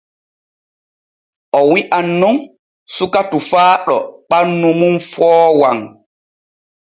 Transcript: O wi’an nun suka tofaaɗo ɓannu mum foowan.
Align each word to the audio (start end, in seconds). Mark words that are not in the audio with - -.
O 1.59 1.59
wi’an 1.71 2.07
nun 2.21 2.37
suka 2.95 3.21
tofaaɗo 3.31 3.97
ɓannu 4.29 4.69
mum 4.79 4.95
foowan. 5.11 5.79